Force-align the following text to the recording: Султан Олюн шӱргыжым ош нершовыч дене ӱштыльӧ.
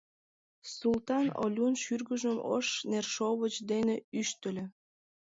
Султан 0.75 1.27
Олюн 1.43 1.73
шӱргыжым 1.83 2.37
ош 2.55 2.67
нершовыч 2.89 3.55
дене 3.71 3.95
ӱштыльӧ. 4.19 4.65